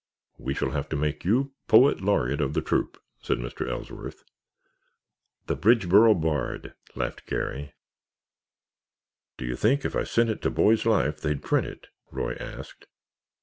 [0.39, 3.69] "We shall have to make you poet laureate of the troop," said Mr.
[3.69, 4.23] Ellsworth.
[5.45, 7.75] "The Bridgeboro Bard," laughed Garry.
[9.37, 12.87] "Do you think if I sent it to Boys' Life they'd print it?" Roy asked.